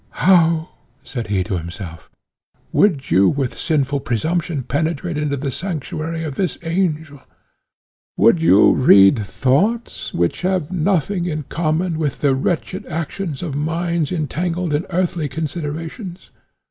[0.25, 0.69] "How!"
[1.03, 2.09] said he to himself,
[2.71, 7.21] "would you with sinful presumption penetrate into the sanctuary of this angel?
[8.17, 14.11] Would you read thoughts, which have nothing in common with the wretched actions of minds
[14.11, 16.31] entangled in earthly considerations?